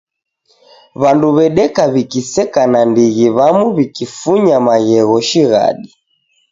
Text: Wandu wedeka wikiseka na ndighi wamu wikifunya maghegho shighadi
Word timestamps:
Wandu 1.01 1.27
wedeka 1.35 1.83
wikiseka 1.93 2.61
na 2.73 2.81
ndighi 2.89 3.27
wamu 3.37 3.65
wikifunya 3.75 4.55
maghegho 4.67 5.17
shighadi 5.29 5.91